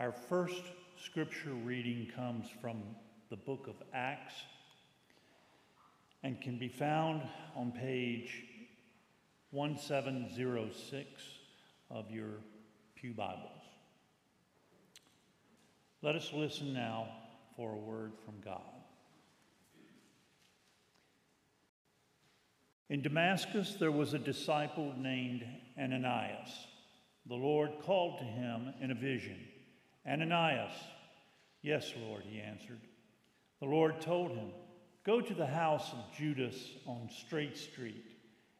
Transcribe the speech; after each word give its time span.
Our 0.00 0.12
first 0.12 0.62
scripture 0.96 1.52
reading 1.52 2.10
comes 2.16 2.46
from 2.62 2.82
the 3.28 3.36
book 3.36 3.66
of 3.68 3.74
Acts 3.92 4.32
and 6.22 6.40
can 6.40 6.58
be 6.58 6.68
found 6.68 7.20
on 7.54 7.70
page 7.70 8.44
1706 9.50 11.06
of 11.90 12.10
your 12.10 12.30
Pew 12.94 13.12
Bibles. 13.12 13.60
Let 16.00 16.16
us 16.16 16.30
listen 16.32 16.72
now 16.72 17.06
for 17.54 17.74
a 17.74 17.76
word 17.76 18.12
from 18.24 18.40
God. 18.42 18.62
In 22.88 23.02
Damascus, 23.02 23.76
there 23.78 23.92
was 23.92 24.14
a 24.14 24.18
disciple 24.18 24.94
named 24.96 25.44
Ananias. 25.78 26.48
The 27.26 27.34
Lord 27.34 27.72
called 27.82 28.18
to 28.20 28.24
him 28.24 28.72
in 28.80 28.92
a 28.92 28.94
vision 28.94 29.36
Ananias. 30.06 30.72
Yes, 31.62 31.92
Lord, 32.06 32.22
he 32.24 32.40
answered. 32.40 32.80
The 33.60 33.66
Lord 33.66 34.00
told 34.00 34.32
him, 34.32 34.50
Go 35.04 35.20
to 35.20 35.34
the 35.34 35.46
house 35.46 35.92
of 35.92 36.16
Judas 36.16 36.56
on 36.86 37.08
Straight 37.26 37.56
Street 37.56 38.04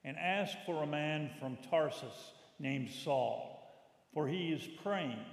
and 0.04 0.16
ask 0.16 0.56
for 0.64 0.82
a 0.82 0.86
man 0.86 1.30
from 1.38 1.58
Tarsus 1.68 2.32
named 2.58 2.90
Saul, 2.90 3.70
for 4.12 4.26
he 4.26 4.52
is 4.52 4.66
praying. 4.82 5.24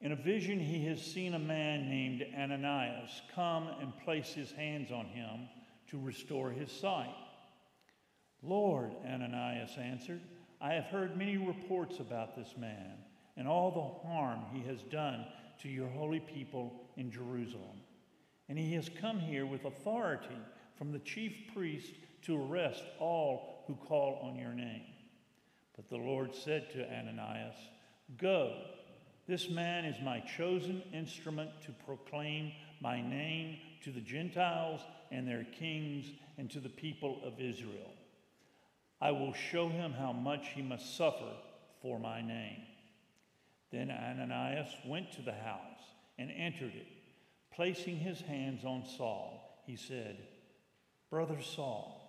In 0.00 0.12
a 0.12 0.16
vision, 0.16 0.60
he 0.60 0.84
has 0.86 1.00
seen 1.00 1.34
a 1.34 1.38
man 1.38 1.88
named 1.88 2.24
Ananias 2.36 3.22
come 3.34 3.68
and 3.80 3.96
place 4.04 4.32
his 4.32 4.52
hands 4.52 4.90
on 4.92 5.06
him 5.06 5.48
to 5.90 5.98
restore 5.98 6.50
his 6.50 6.70
sight. 6.70 7.14
Lord, 8.42 8.94
Ananias 9.06 9.76
answered, 9.78 10.20
I 10.60 10.74
have 10.74 10.84
heard 10.84 11.16
many 11.16 11.36
reports 11.36 12.00
about 12.00 12.36
this 12.36 12.54
man 12.58 13.03
and 13.36 13.48
all 13.48 13.70
the 13.70 14.08
harm 14.08 14.40
he 14.52 14.62
has 14.68 14.82
done 14.82 15.26
to 15.62 15.68
your 15.68 15.88
holy 15.88 16.20
people 16.20 16.72
in 16.96 17.10
Jerusalem. 17.10 17.80
And 18.48 18.58
he 18.58 18.74
has 18.74 18.90
come 19.00 19.18
here 19.18 19.46
with 19.46 19.64
authority 19.64 20.36
from 20.76 20.92
the 20.92 20.98
chief 21.00 21.32
priest 21.54 21.92
to 22.22 22.36
arrest 22.36 22.84
all 22.98 23.64
who 23.66 23.74
call 23.74 24.20
on 24.22 24.36
your 24.36 24.52
name. 24.52 24.82
But 25.76 25.88
the 25.88 25.96
Lord 25.96 26.34
said 26.34 26.70
to 26.72 26.84
Ananias, 26.84 27.56
Go, 28.18 28.54
this 29.26 29.48
man 29.48 29.86
is 29.86 29.96
my 30.04 30.20
chosen 30.20 30.82
instrument 30.92 31.50
to 31.62 31.72
proclaim 31.86 32.52
my 32.80 33.00
name 33.00 33.56
to 33.82 33.90
the 33.90 34.00
Gentiles 34.00 34.80
and 35.10 35.26
their 35.26 35.46
kings 35.58 36.06
and 36.36 36.50
to 36.50 36.60
the 36.60 36.68
people 36.68 37.20
of 37.24 37.40
Israel. 37.40 37.90
I 39.00 39.10
will 39.10 39.32
show 39.32 39.68
him 39.68 39.92
how 39.92 40.12
much 40.12 40.48
he 40.54 40.62
must 40.62 40.96
suffer 40.96 41.32
for 41.80 41.98
my 41.98 42.20
name. 42.20 42.62
Then 43.74 43.90
Ananias 43.90 44.68
went 44.86 45.10
to 45.14 45.22
the 45.22 45.32
house 45.32 45.82
and 46.16 46.30
entered 46.30 46.76
it. 46.76 46.86
Placing 47.52 47.96
his 47.96 48.20
hands 48.20 48.64
on 48.64 48.84
Saul, 48.96 49.62
he 49.66 49.74
said, 49.74 50.16
Brother 51.10 51.42
Saul, 51.42 52.00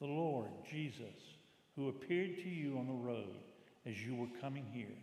the 0.00 0.06
Lord 0.06 0.48
Jesus, 0.70 1.36
who 1.76 1.90
appeared 1.90 2.38
to 2.38 2.48
you 2.48 2.78
on 2.78 2.86
the 2.86 2.94
road 2.94 3.36
as 3.84 4.02
you 4.02 4.14
were 4.14 4.40
coming 4.40 4.64
here, 4.72 4.96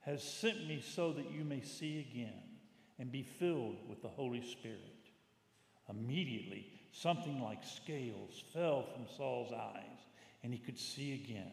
has 0.00 0.20
sent 0.20 0.66
me 0.66 0.82
so 0.84 1.12
that 1.12 1.30
you 1.30 1.44
may 1.44 1.60
see 1.60 2.00
again 2.10 2.42
and 2.98 3.12
be 3.12 3.22
filled 3.22 3.76
with 3.88 4.02
the 4.02 4.08
Holy 4.08 4.42
Spirit. 4.42 4.80
Immediately, 5.88 6.66
something 6.90 7.40
like 7.40 7.62
scales 7.62 8.42
fell 8.52 8.82
from 8.82 9.06
Saul's 9.16 9.52
eyes 9.52 10.00
and 10.42 10.52
he 10.52 10.58
could 10.58 10.78
see 10.78 11.14
again. 11.14 11.52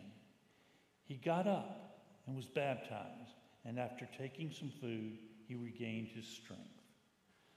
He 1.03 1.13
got 1.13 1.45
up 1.45 1.99
and 2.25 2.35
was 2.35 2.47
baptized, 2.47 3.37
and 3.65 3.79
after 3.79 4.07
taking 4.17 4.51
some 4.51 4.71
food, 4.81 5.17
he 5.47 5.55
regained 5.55 6.09
his 6.09 6.27
strength. 6.27 6.63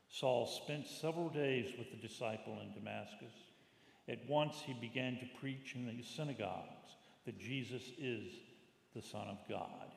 Saul 0.09 0.47
spent 0.47 0.87
several 0.87 1.29
days 1.29 1.73
with 1.79 1.91
the 1.91 2.07
disciple 2.09 2.59
in 2.63 2.73
Damascus. 2.73 3.33
At 4.09 4.29
once 4.29 4.63
he 4.65 4.73
began 4.75 5.19
to 5.19 5.41
preach 5.41 5.75
in 5.75 5.86
the 5.86 6.03
synagogues 6.03 6.97
that 7.25 7.39
Jesus 7.39 7.83
is 7.98 8.33
the 8.95 9.03
Son 9.03 9.27
of 9.29 9.39
God. 9.48 9.91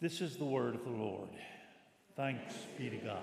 This 0.00 0.20
is 0.20 0.36
the 0.36 0.44
word 0.44 0.74
of 0.74 0.84
the 0.84 0.90
Lord. 0.90 1.28
Thanks 2.16 2.54
be 2.76 2.90
to 2.90 2.96
God. 2.96 3.22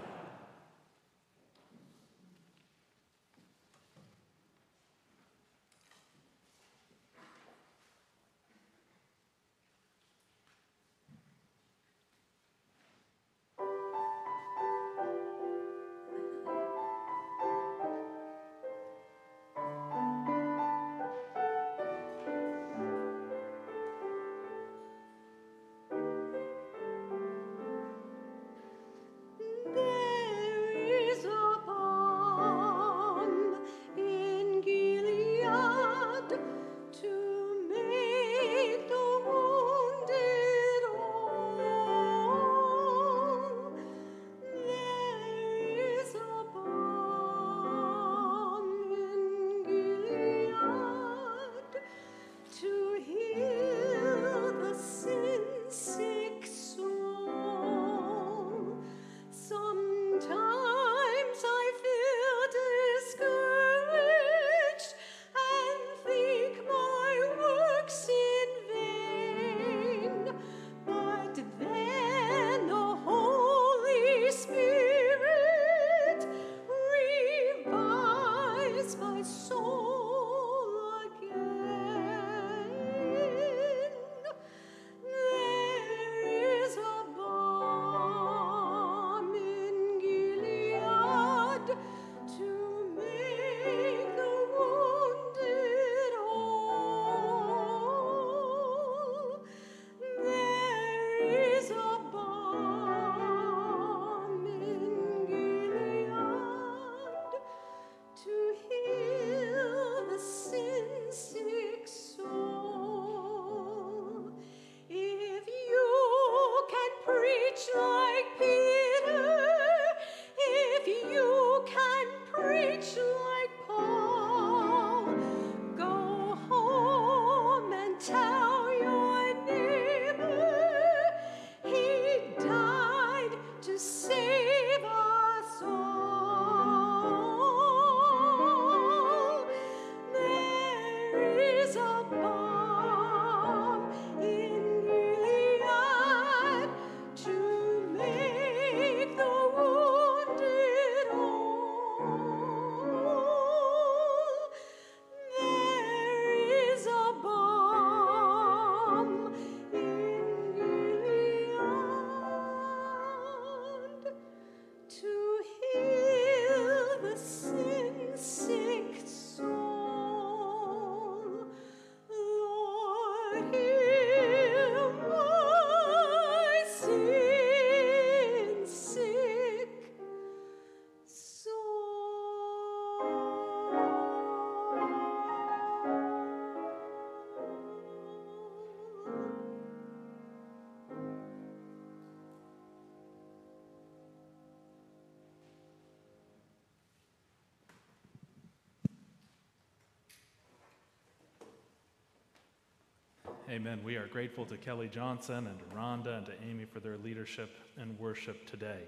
Amen. 203.50 203.80
We 203.82 203.96
are 203.96 204.08
grateful 204.08 204.44
to 204.48 204.58
Kelly 204.58 204.90
Johnson 204.90 205.48
and 205.48 205.58
to 205.58 205.66
Rhonda 205.74 206.18
and 206.18 206.26
to 206.26 206.34
Amy 206.50 206.66
for 206.66 206.82
their 206.82 206.98
leadership 206.98 207.50
and 207.78 207.98
worship 207.98 208.46
today. 208.46 208.82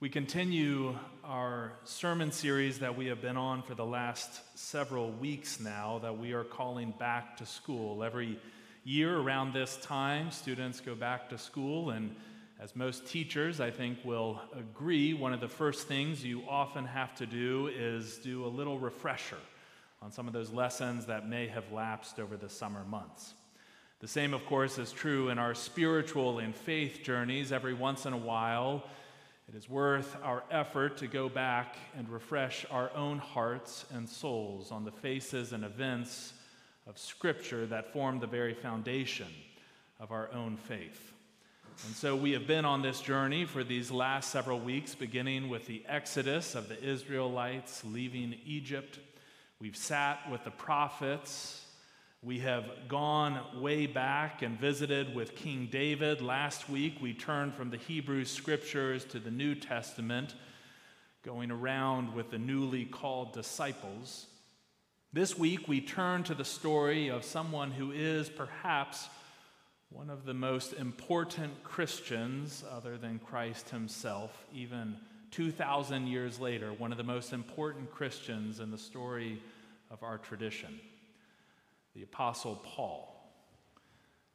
We 0.00 0.08
continue 0.08 0.96
our 1.22 1.72
sermon 1.84 2.32
series 2.32 2.78
that 2.78 2.96
we 2.96 3.04
have 3.08 3.20
been 3.20 3.36
on 3.36 3.62
for 3.62 3.74
the 3.74 3.84
last 3.84 4.40
several 4.58 5.12
weeks 5.12 5.60
now 5.60 5.98
that 5.98 6.16
we 6.16 6.32
are 6.32 6.42
calling 6.42 6.94
Back 6.98 7.36
to 7.36 7.44
School. 7.44 8.02
Every 8.02 8.40
year 8.84 9.18
around 9.18 9.52
this 9.52 9.76
time, 9.82 10.30
students 10.30 10.80
go 10.80 10.94
back 10.94 11.28
to 11.28 11.36
school, 11.36 11.90
and 11.90 12.16
as 12.58 12.74
most 12.74 13.06
teachers, 13.06 13.60
I 13.60 13.70
think, 13.70 13.98
will 14.06 14.40
agree, 14.58 15.12
one 15.12 15.34
of 15.34 15.40
the 15.40 15.48
first 15.48 15.86
things 15.86 16.24
you 16.24 16.44
often 16.48 16.86
have 16.86 17.14
to 17.16 17.26
do 17.26 17.70
is 17.76 18.16
do 18.16 18.46
a 18.46 18.48
little 18.48 18.78
refresher 18.78 19.36
on 20.00 20.12
some 20.12 20.26
of 20.26 20.32
those 20.32 20.50
lessons 20.50 21.06
that 21.06 21.28
may 21.28 21.48
have 21.48 21.72
lapsed 21.72 22.20
over 22.20 22.36
the 22.36 22.48
summer 22.48 22.84
months. 22.84 23.34
The 24.00 24.08
same, 24.08 24.32
of 24.32 24.46
course, 24.46 24.78
is 24.78 24.92
true 24.92 25.28
in 25.28 25.38
our 25.38 25.54
spiritual 25.54 26.38
and 26.38 26.54
faith 26.54 27.00
journeys. 27.02 27.50
Every 27.50 27.74
once 27.74 28.06
in 28.06 28.12
a 28.12 28.18
while, 28.18 28.84
it 29.48 29.56
is 29.56 29.68
worth 29.68 30.16
our 30.22 30.44
effort 30.50 30.98
to 30.98 31.08
go 31.08 31.28
back 31.28 31.76
and 31.96 32.08
refresh 32.08 32.64
our 32.70 32.94
own 32.94 33.18
hearts 33.18 33.86
and 33.92 34.08
souls 34.08 34.70
on 34.70 34.84
the 34.84 34.92
faces 34.92 35.52
and 35.52 35.64
events 35.64 36.32
of 36.86 36.96
Scripture 36.96 37.66
that 37.66 37.92
form 37.92 38.20
the 38.20 38.26
very 38.26 38.54
foundation 38.54 39.26
of 39.98 40.12
our 40.12 40.30
own 40.32 40.56
faith. 40.56 41.12
And 41.86 41.94
so 41.94 42.14
we 42.14 42.32
have 42.32 42.46
been 42.46 42.64
on 42.64 42.82
this 42.82 43.00
journey 43.00 43.44
for 43.44 43.64
these 43.64 43.90
last 43.90 44.30
several 44.30 44.60
weeks, 44.60 44.94
beginning 44.94 45.48
with 45.48 45.66
the 45.66 45.82
exodus 45.88 46.54
of 46.54 46.68
the 46.68 46.82
Israelites 46.82 47.84
leaving 47.84 48.36
Egypt 48.44 48.98
We've 49.60 49.76
sat 49.76 50.30
with 50.30 50.44
the 50.44 50.52
prophets. 50.52 51.64
We 52.22 52.38
have 52.38 52.64
gone 52.86 53.60
way 53.60 53.86
back 53.86 54.42
and 54.42 54.56
visited 54.56 55.16
with 55.16 55.34
King 55.34 55.68
David. 55.68 56.20
Last 56.20 56.70
week, 56.70 56.98
we 57.00 57.12
turned 57.12 57.54
from 57.54 57.70
the 57.70 57.76
Hebrew 57.76 58.24
scriptures 58.24 59.04
to 59.06 59.18
the 59.18 59.32
New 59.32 59.56
Testament, 59.56 60.36
going 61.24 61.50
around 61.50 62.14
with 62.14 62.30
the 62.30 62.38
newly 62.38 62.84
called 62.84 63.32
disciples. 63.32 64.26
This 65.12 65.36
week, 65.36 65.66
we 65.66 65.80
turn 65.80 66.22
to 66.24 66.36
the 66.36 66.44
story 66.44 67.08
of 67.08 67.24
someone 67.24 67.72
who 67.72 67.90
is 67.90 68.28
perhaps 68.28 69.08
one 69.90 70.08
of 70.08 70.24
the 70.24 70.34
most 70.34 70.72
important 70.74 71.64
Christians, 71.64 72.62
other 72.70 72.96
than 72.96 73.18
Christ 73.18 73.70
himself, 73.70 74.46
even 74.54 74.98
2,000 75.30 76.06
years 76.06 76.40
later, 76.40 76.72
one 76.72 76.92
of 76.92 76.98
the 76.98 77.04
most 77.04 77.32
important 77.32 77.90
Christians 77.90 78.60
in 78.60 78.70
the 78.70 78.78
story 78.78 79.42
of 79.90 80.02
our 80.02 80.18
tradition, 80.18 80.80
the 81.94 82.02
Apostle 82.02 82.60
Paul. 82.64 83.14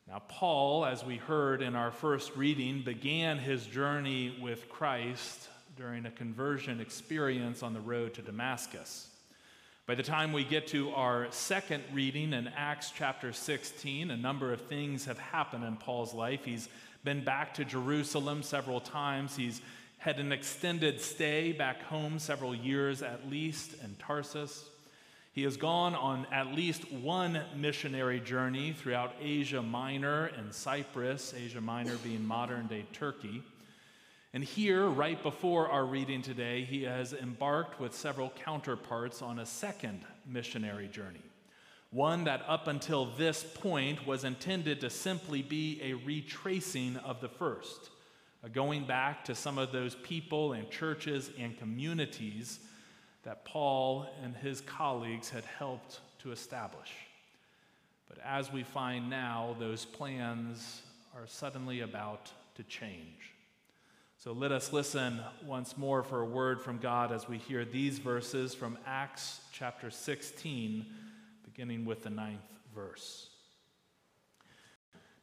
Now, 0.08 0.22
Paul, 0.28 0.86
as 0.86 1.04
we 1.04 1.18
heard 1.18 1.62
in 1.62 1.76
our 1.76 1.92
first 1.92 2.36
reading, 2.36 2.82
began 2.82 3.38
his 3.38 3.66
journey 3.66 4.38
with 4.42 4.68
Christ 4.70 5.48
during 5.78 6.06
a 6.06 6.12
conversion 6.12 6.82
experience 6.82 7.64
on 7.64 7.74
the 7.74 7.80
road 7.80 8.14
to 8.16 8.22
Damascus. 8.22 9.08
By 9.86 9.96
the 9.96 10.04
time 10.04 10.32
we 10.32 10.44
get 10.44 10.68
to 10.68 10.92
our 10.92 11.28
second 11.32 11.84
reading 11.94 12.34
in 12.34 12.48
Acts 12.50 12.92
chapter 12.96 13.34
16, 13.34 14.12
a 14.12 14.18
number 14.18 14.54
of 14.54 14.62
things 14.62 15.06
have 15.06 15.20
happened 15.20 15.64
in 15.64 15.76
Paul's 15.78 16.14
life. 16.14 16.46
He's 16.46 16.70
been 17.04 17.24
back 17.24 17.54
to 17.56 17.66
Jerusalem 17.66 18.44
several 18.44 18.80
times. 18.80 19.36
He's 19.36 19.62
had 20.04 20.20
an 20.20 20.34
extended 20.34 21.00
stay 21.00 21.54
back 21.54 21.82
home, 21.84 22.20
several 22.20 22.54
years 22.54 23.02
at 23.02 23.30
least, 23.30 23.82
in 23.82 23.96
Tarsus. 24.00 24.66
He 25.32 25.44
has 25.44 25.56
gone 25.56 25.96
on 25.96 26.28
at 26.30 26.48
least 26.48 26.92
one 26.92 27.40
missionary 27.56 28.20
journey 28.20 28.74
throughout 28.74 29.14
Asia 29.22 29.62
Minor 29.62 30.26
and 30.26 30.54
Cyprus, 30.54 31.34
Asia 31.34 31.62
Minor 31.62 31.96
being 32.04 32.28
modern 32.28 32.68
day 32.68 32.84
Turkey. 32.92 33.44
And 34.34 34.44
here, 34.44 34.88
right 34.88 35.24
before 35.24 35.70
our 35.70 35.86
reading 35.86 36.22
today, 36.22 36.66
he 36.66 36.84
has 36.84 37.14
embarked 37.14 37.80
with 37.80 37.96
several 37.96 38.34
counterparts 38.44 39.22
on 39.22 39.40
a 39.40 39.46
second 39.46 40.02
missionary 40.28 40.90
journey. 40.90 41.24
One 41.92 42.26
that 42.26 42.44
up 42.46 42.68
until 42.68 43.06
this 43.06 43.42
point 43.42 44.06
was 44.06 44.26
intended 44.26 44.82
to 44.82 44.90
simply 44.90 45.42
be 45.42 45.80
a 45.82 45.94
retracing 45.94 46.98
of 46.98 47.22
the 47.22 47.30
first 47.30 47.90
Uh, 48.44 48.50
going 48.50 48.86
back 48.86 49.24
to 49.26 49.36
some 49.36 49.58
of 49.58 49.72
those 49.72 49.96
people 49.96 50.54
and 50.54 50.70
churches 50.70 51.32
and 51.40 51.58
communities 51.58 52.60
that 53.24 53.46
Paul 53.46 54.06
and 54.22 54.36
his 54.36 54.60
colleagues 54.62 55.30
had 55.30 55.46
helped 55.46 56.02
to 56.20 56.32
establish. 56.32 56.92
But 58.10 58.18
as 58.24 58.52
we 58.52 58.64
find 58.64 59.10
now, 59.10 59.56
those 59.60 59.86
plans 59.86 60.82
are 61.16 61.26
suddenly 61.26 61.82
about 61.82 62.32
to 62.56 62.64
change. 62.64 63.34
So 64.20 64.32
let 64.32 64.52
us 64.52 64.72
listen 64.72 65.20
once 65.46 65.78
more 65.78 66.04
for 66.04 66.22
a 66.22 66.26
word 66.26 66.62
from 66.62 66.78
God 66.78 67.12
as 67.12 67.28
we 67.28 67.38
hear 67.38 67.66
these 67.66 68.00
verses 68.00 68.54
from 68.54 68.78
Acts 68.86 69.42
chapter 69.52 69.90
16, 69.90 70.86
beginning 71.44 71.86
with 71.86 72.04
the 72.04 72.10
ninth 72.10 72.40
verse. 72.74 73.30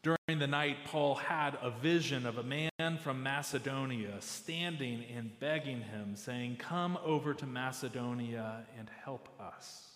During 0.03 0.39
the 0.39 0.47
night, 0.47 0.79
Paul 0.87 1.15
had 1.15 1.59
a 1.61 1.71
vision 1.71 2.25
of 2.25 2.39
a 2.39 2.43
man 2.43 2.99
from 3.03 3.23
Macedonia 3.23 4.17
standing 4.21 5.05
and 5.15 5.39
begging 5.39 5.83
him, 5.83 6.17
saying, 6.17 6.57
Come 6.57 6.99
over 7.05 7.35
to 7.35 7.47
Macedonia 7.47 8.65
and 8.79 8.89
help 9.05 9.29
us. 9.39 9.89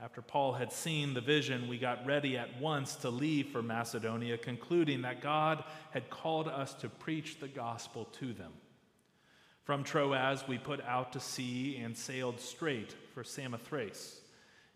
After 0.00 0.20
Paul 0.20 0.54
had 0.54 0.72
seen 0.72 1.14
the 1.14 1.20
vision, 1.20 1.68
we 1.68 1.78
got 1.78 2.04
ready 2.04 2.36
at 2.36 2.60
once 2.60 2.96
to 2.96 3.10
leave 3.10 3.50
for 3.50 3.62
Macedonia, 3.62 4.36
concluding 4.36 5.02
that 5.02 5.20
God 5.20 5.62
had 5.92 6.10
called 6.10 6.48
us 6.48 6.74
to 6.74 6.88
preach 6.88 7.38
the 7.38 7.46
gospel 7.46 8.06
to 8.18 8.32
them. 8.32 8.50
From 9.62 9.84
Troas, 9.84 10.48
we 10.48 10.58
put 10.58 10.80
out 10.80 11.12
to 11.12 11.20
sea 11.20 11.76
and 11.76 11.96
sailed 11.96 12.40
straight 12.40 12.96
for 13.14 13.22
Samothrace. 13.22 14.22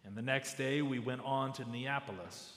And 0.05 0.15
the 0.15 0.23
next 0.23 0.55
day, 0.55 0.81
we 0.81 1.01
went 1.01 1.25
on 1.25 1.53
to 1.55 1.69
Neapolis. 1.69 2.56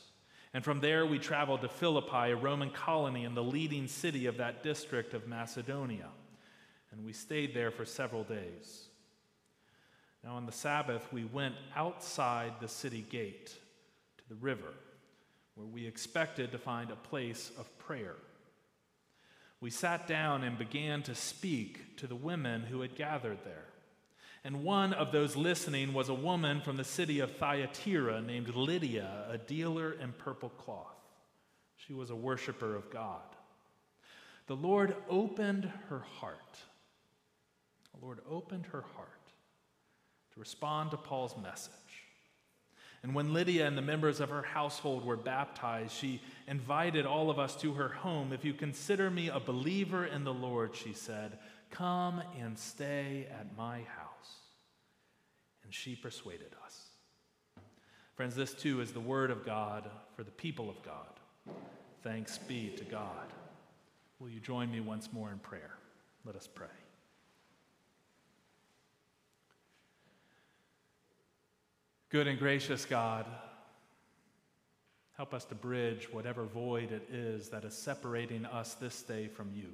And 0.54 0.64
from 0.64 0.80
there, 0.80 1.06
we 1.06 1.20
traveled 1.20 1.62
to 1.62 1.70
Philippi, 1.70 2.32
a 2.32 2.36
Roman 2.36 2.72
colony 2.72 3.24
in 3.24 3.36
the 3.36 3.44
leading 3.44 3.88
city 3.88 4.26
of 4.26 4.38
that 4.38 4.64
district 4.64 5.14
of 5.14 5.28
Macedonia. 5.28 6.08
And 6.92 7.06
we 7.06 7.14
stayed 7.14 7.54
there 7.54 7.70
for 7.70 7.86
several 7.86 8.24
days. 8.24 8.88
Now, 10.24 10.36
on 10.36 10.46
the 10.46 10.52
Sabbath, 10.52 11.08
we 11.14 11.24
went 11.24 11.56
outside 11.76 12.54
the 12.60 12.68
city 12.68 13.06
gate 13.10 13.56
to 14.18 14.24
the 14.28 14.36
river, 14.36 14.74
where 15.56 15.68
we 15.68 15.86
expected 15.86 16.52
to 16.52 16.58
find 16.58 16.90
a 16.90 16.96
place 16.96 17.52
of 17.58 17.78
prayer. 17.78 18.16
We 19.62 19.70
sat 19.70 20.08
down 20.08 20.44
and 20.44 20.58
began 20.58 21.04
to 21.04 21.16
speak 21.16 21.98
to 21.98 22.08
the 22.08 22.16
women 22.16 22.62
who 22.64 22.82
had 22.82 22.96
gathered 22.96 23.40
there. 23.44 23.66
And 24.44 24.64
one 24.64 24.94
of 24.94 25.12
those 25.12 25.36
listening 25.36 25.94
was 25.94 26.10
a 26.10 26.14
woman 26.14 26.62
from 26.62 26.78
the 26.78 26.84
city 26.84 27.20
of 27.20 27.36
Thyatira 27.38 28.22
named 28.22 28.56
Lydia, 28.56 29.26
a 29.30 29.38
dealer 29.38 29.94
in 29.94 30.14
purple 30.14 30.50
cloth. 30.50 30.96
She 31.76 31.94
was 31.94 32.10
a 32.10 32.16
worshiper 32.16 32.76
of 32.76 32.90
God. 32.90 33.22
The 34.48 34.56
Lord 34.56 34.96
opened 35.10 35.72
her 35.90 36.00
heart. 36.20 36.58
The 37.94 38.06
Lord 38.06 38.20
opened 38.30 38.68
her 38.68 38.84
heart 38.96 39.10
to 40.34 40.40
respond 40.40 40.92
to 40.92 40.98
Paul's 40.98 41.36
message. 41.42 41.74
And 43.04 43.16
when 43.16 43.34
Lydia 43.34 43.66
and 43.66 43.78
the 43.78 43.82
members 43.82 44.20
of 44.20 44.30
her 44.30 44.42
household 44.42 45.06
were 45.06 45.16
baptized, 45.16 45.94
she 45.94 46.22
invited 46.48 47.06
all 47.06 47.30
of 47.30 47.40
us 47.40 47.56
to 47.58 47.74
her 47.74 47.90
home. 47.90 48.34
If 48.34 48.44
you 48.44 48.54
consider 48.54 49.10
me 49.10 49.30
a 49.30 49.40
believer 49.40 50.06
in 50.06 50.24
the 50.24 50.34
Lord, 50.34 50.76
she 50.76 50.94
said, 50.94 51.40
come 51.72 52.22
and 52.40 52.58
stay 52.58 53.28
at 53.32 53.56
my 53.58 53.82
house 53.82 54.09
and 55.70 55.76
she 55.76 55.96
persuaded 55.96 56.56
us. 56.66 56.88
Friends, 58.16 58.36
this 58.36 58.56
too 58.56 58.82
is 58.82 58.92
the 58.92 59.00
word 59.00 59.30
of 59.30 59.46
God 59.46 59.88
for 60.16 60.24
the 60.24 60.32
people 60.32 60.68
of 60.68 60.82
God. 60.82 61.06
Thanks 62.02 62.40
be 62.40 62.74
to 62.76 62.84
God. 62.86 63.28
Will 64.18 64.30
you 64.30 64.40
join 64.40 64.72
me 64.72 64.80
once 64.80 65.14
more 65.14 65.30
in 65.30 65.38
prayer? 65.38 65.76
Let 66.26 66.36
us 66.36 66.48
pray. 66.48 66.66
Good 72.10 72.26
and 72.26 72.40
gracious 72.40 72.84
God, 72.84 73.28
help 75.18 75.36
us 75.36 75.46
to 75.46 75.54
bridge 75.54 76.12
whatever 76.12 76.46
void 76.46 76.92
it 76.92 77.08
is 77.14 77.50
that 77.50 77.64
is 77.64 77.76
separating 77.76 78.48
us 78.48 78.74
this 78.74 79.04
day 79.04 79.28
from 79.28 79.52
you. 79.54 79.68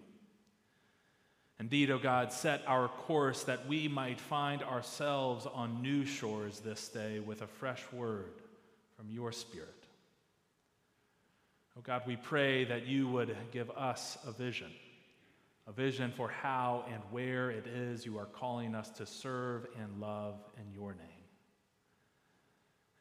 Indeed, 1.59 1.89
O 1.89 1.97
God, 1.97 2.33
set 2.33 2.63
our 2.67 2.89
course 2.89 3.43
that 3.43 3.67
we 3.67 3.87
might 3.87 4.19
find 4.19 4.61
ourselves 4.61 5.45
on 5.45 5.81
new 5.81 6.05
shores 6.05 6.59
this 6.59 6.89
day 6.89 7.19
with 7.19 7.41
a 7.41 7.47
fresh 7.47 7.81
word 7.93 8.33
from 8.97 9.09
your 9.09 9.31
Spirit. 9.31 9.69
Oh 11.77 11.81
God, 11.81 12.03
we 12.05 12.17
pray 12.17 12.65
that 12.65 12.85
you 12.85 13.07
would 13.07 13.35
give 13.51 13.69
us 13.71 14.17
a 14.25 14.31
vision, 14.31 14.71
a 15.67 15.71
vision 15.71 16.11
for 16.15 16.29
how 16.29 16.85
and 16.91 17.01
where 17.11 17.51
it 17.51 17.67
is 17.67 18.05
you 18.05 18.17
are 18.17 18.25
calling 18.25 18.75
us 18.75 18.89
to 18.91 19.05
serve 19.05 19.65
and 19.81 20.01
love 20.01 20.35
in 20.57 20.73
your 20.73 20.91
name. 20.91 21.07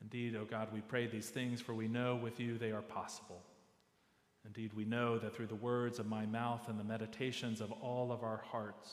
Indeed, 0.01 0.37
O 0.37 0.45
God, 0.45 0.69
we 0.73 0.81
pray 0.81 1.07
these 1.07 1.29
things, 1.29 1.61
for 1.61 1.73
we 1.73 1.89
know 1.89 2.15
with 2.17 2.39
you 2.39 2.59
they 2.59 2.73
are 2.73 2.83
possible. 2.83 3.43
Indeed, 4.45 4.73
we 4.75 4.85
know 4.85 5.19
that 5.19 5.35
through 5.35 5.47
the 5.47 5.55
words 5.55 5.99
of 5.99 6.07
my 6.07 6.27
mouth 6.27 6.69
and 6.69 6.79
the 6.79 6.85
meditations 6.85 7.61
of 7.61 7.73
all 7.73 8.13
of 8.13 8.23
our 8.23 8.43
hearts, 8.51 8.93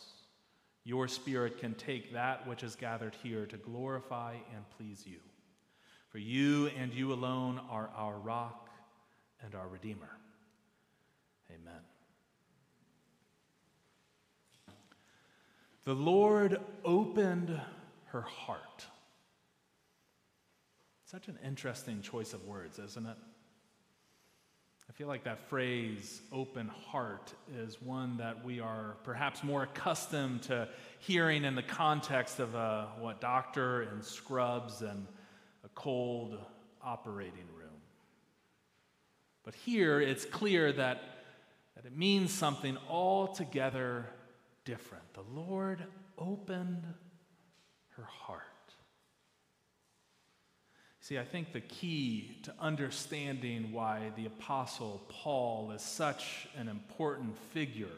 your 0.83 1.07
Spirit 1.07 1.57
can 1.57 1.75
take 1.75 2.13
that 2.13 2.47
which 2.47 2.63
is 2.63 2.75
gathered 2.75 3.15
here 3.21 3.45
to 3.45 3.57
glorify 3.57 4.35
and 4.55 4.69
please 4.77 5.03
you. 5.05 5.19
For 6.09 6.17
you 6.17 6.67
and 6.77 6.93
you 6.93 7.13
alone 7.13 7.59
are 7.69 7.89
our 7.95 8.17
rock 8.17 8.69
and 9.43 9.53
our 9.55 9.67
Redeemer. 9.67 10.09
Amen. 11.49 11.81
The 15.83 15.93
Lord 15.93 16.59
opened 16.85 17.59
her 18.07 18.21
heart. 18.21 18.85
Such 21.05 21.27
an 21.27 21.37
interesting 21.45 22.01
choice 22.01 22.33
of 22.33 22.45
words, 22.45 22.79
isn't 22.79 23.05
it? 23.05 23.17
I 24.91 24.93
feel 24.93 25.07
like 25.07 25.23
that 25.23 25.47
phrase, 25.47 26.21
open 26.33 26.67
heart, 26.67 27.33
is 27.57 27.81
one 27.81 28.17
that 28.17 28.43
we 28.43 28.59
are 28.59 28.97
perhaps 29.05 29.41
more 29.41 29.63
accustomed 29.63 30.41
to 30.43 30.67
hearing 30.99 31.45
in 31.45 31.55
the 31.55 31.63
context 31.63 32.41
of 32.41 32.55
a 32.55 32.89
what 32.99 33.21
doctor 33.21 33.83
and 33.83 34.03
scrubs 34.03 34.81
and 34.81 35.07
a 35.63 35.69
cold 35.75 36.37
operating 36.83 37.47
room. 37.57 37.69
But 39.45 39.55
here 39.55 40.01
it's 40.01 40.25
clear 40.25 40.73
that, 40.73 41.01
that 41.77 41.85
it 41.85 41.97
means 41.97 42.33
something 42.33 42.77
altogether 42.89 44.07
different. 44.65 45.05
The 45.13 45.23
Lord 45.33 45.85
opened 46.17 46.83
her 47.91 48.03
heart. 48.03 48.43
See, 51.11 51.19
I 51.19 51.25
think 51.25 51.51
the 51.51 51.59
key 51.59 52.37
to 52.43 52.53
understanding 52.57 53.73
why 53.73 54.13
the 54.15 54.27
Apostle 54.27 55.01
Paul 55.09 55.71
is 55.71 55.81
such 55.81 56.47
an 56.55 56.69
important 56.69 57.37
figure, 57.53 57.97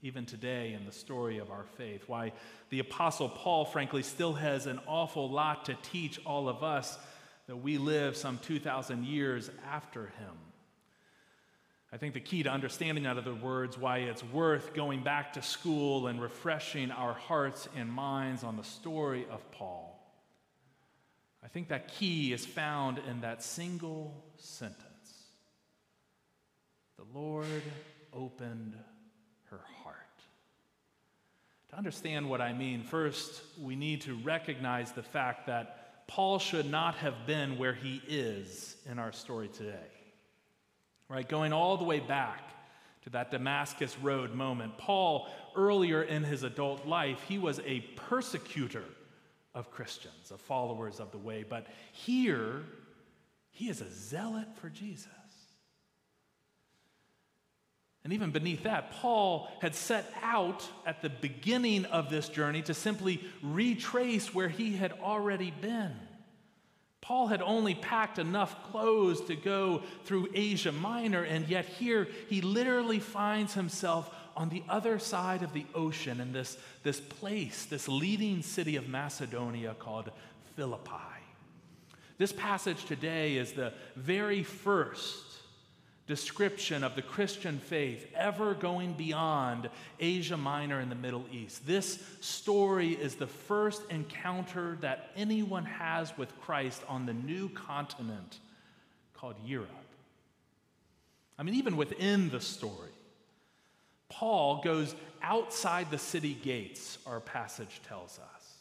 even 0.00 0.24
today 0.24 0.72
in 0.72 0.86
the 0.86 0.90
story 0.90 1.36
of 1.36 1.50
our 1.50 1.66
faith, 1.76 2.04
why 2.06 2.32
the 2.70 2.78
Apostle 2.78 3.28
Paul, 3.28 3.66
frankly, 3.66 4.02
still 4.02 4.32
has 4.32 4.64
an 4.64 4.80
awful 4.86 5.28
lot 5.28 5.66
to 5.66 5.76
teach 5.82 6.18
all 6.24 6.48
of 6.48 6.62
us 6.62 6.98
that 7.48 7.56
we 7.56 7.76
live 7.76 8.16
some 8.16 8.38
2,000 8.38 9.04
years 9.04 9.50
after 9.70 10.06
him. 10.06 10.34
I 11.92 11.98
think 11.98 12.14
the 12.14 12.20
key 12.20 12.44
to 12.44 12.50
understanding, 12.50 13.04
out 13.04 13.18
of 13.18 13.26
the 13.26 13.34
words, 13.34 13.76
why 13.76 13.98
it's 13.98 14.24
worth 14.24 14.72
going 14.72 15.02
back 15.02 15.34
to 15.34 15.42
school 15.42 16.06
and 16.06 16.18
refreshing 16.18 16.90
our 16.90 17.12
hearts 17.12 17.68
and 17.76 17.92
minds 17.92 18.42
on 18.42 18.56
the 18.56 18.64
story 18.64 19.26
of 19.30 19.50
Paul 19.50 19.93
I 21.44 21.48
think 21.48 21.68
that 21.68 21.88
key 21.88 22.32
is 22.32 22.46
found 22.46 22.98
in 22.98 23.20
that 23.20 23.42
single 23.42 24.24
sentence 24.36 24.88
The 26.96 27.18
Lord 27.18 27.62
opened 28.12 28.74
her 29.50 29.60
heart. 29.82 29.96
To 31.70 31.76
understand 31.76 32.30
what 32.30 32.40
I 32.40 32.52
mean, 32.52 32.82
first, 32.82 33.42
we 33.60 33.76
need 33.76 34.02
to 34.02 34.14
recognize 34.14 34.92
the 34.92 35.02
fact 35.02 35.46
that 35.48 36.06
Paul 36.06 36.38
should 36.38 36.70
not 36.70 36.94
have 36.96 37.26
been 37.26 37.58
where 37.58 37.74
he 37.74 38.00
is 38.08 38.76
in 38.90 38.98
our 38.98 39.12
story 39.12 39.48
today. 39.48 39.90
Right? 41.08 41.28
Going 41.28 41.52
all 41.52 41.76
the 41.76 41.84
way 41.84 42.00
back 42.00 42.42
to 43.02 43.10
that 43.10 43.30
Damascus 43.30 43.98
Road 43.98 44.34
moment, 44.34 44.78
Paul, 44.78 45.28
earlier 45.56 46.02
in 46.02 46.24
his 46.24 46.42
adult 46.42 46.86
life, 46.86 47.22
he 47.28 47.38
was 47.38 47.60
a 47.66 47.80
persecutor 47.96 48.84
of 49.54 49.70
Christians, 49.70 50.30
of 50.30 50.40
followers 50.40 51.00
of 51.00 51.10
the 51.12 51.18
way. 51.18 51.44
But 51.48 51.66
here, 51.92 52.62
he 53.50 53.68
is 53.68 53.80
a 53.80 53.90
zealot 53.90 54.48
for 54.56 54.68
Jesus. 54.68 55.08
And 58.02 58.12
even 58.12 58.32
beneath 58.32 58.64
that, 58.64 58.90
Paul 58.90 59.48
had 59.62 59.74
set 59.74 60.12
out 60.22 60.68
at 60.84 61.00
the 61.00 61.08
beginning 61.08 61.86
of 61.86 62.10
this 62.10 62.28
journey 62.28 62.60
to 62.62 62.74
simply 62.74 63.24
retrace 63.42 64.34
where 64.34 64.50
he 64.50 64.76
had 64.76 64.92
already 64.92 65.50
been. 65.50 65.94
Paul 67.00 67.28
had 67.28 67.40
only 67.40 67.74
packed 67.74 68.18
enough 68.18 68.70
clothes 68.70 69.20
to 69.26 69.36
go 69.36 69.82
through 70.04 70.28
Asia 70.34 70.72
Minor, 70.72 71.22
and 71.22 71.48
yet 71.48 71.66
here 71.66 72.08
he 72.28 72.40
literally 72.40 72.98
finds 72.98 73.54
himself 73.54 74.10
on 74.36 74.48
the 74.48 74.62
other 74.68 74.98
side 74.98 75.42
of 75.42 75.52
the 75.52 75.66
ocean 75.74 76.20
in 76.20 76.32
this, 76.32 76.56
this 76.82 77.00
place, 77.00 77.66
this 77.66 77.88
leading 77.88 78.42
city 78.42 78.76
of 78.76 78.88
Macedonia 78.88 79.74
called 79.78 80.10
Philippi. 80.56 80.90
This 82.18 82.32
passage 82.32 82.84
today 82.84 83.36
is 83.36 83.52
the 83.52 83.72
very 83.96 84.42
first 84.42 85.24
description 86.06 86.84
of 86.84 86.94
the 86.94 87.02
Christian 87.02 87.58
faith 87.58 88.06
ever 88.14 88.54
going 88.54 88.92
beyond 88.92 89.70
Asia 89.98 90.36
Minor 90.36 90.78
and 90.78 90.90
the 90.90 90.96
Middle 90.96 91.24
East. 91.32 91.66
This 91.66 92.02
story 92.20 92.92
is 92.92 93.14
the 93.14 93.26
first 93.26 93.82
encounter 93.90 94.76
that 94.80 95.10
anyone 95.16 95.64
has 95.64 96.16
with 96.18 96.28
Christ 96.40 96.82
on 96.88 97.06
the 97.06 97.14
new 97.14 97.48
continent 97.48 98.38
called 99.14 99.36
Europe. 99.44 99.70
I 101.38 101.42
mean, 101.42 101.54
even 101.54 101.76
within 101.76 102.30
the 102.30 102.40
story, 102.40 102.93
Paul 104.14 104.62
goes 104.62 104.94
outside 105.22 105.90
the 105.90 105.98
city 105.98 106.34
gates, 106.34 106.98
our 107.04 107.18
passage 107.18 107.80
tells 107.88 108.20
us, 108.20 108.52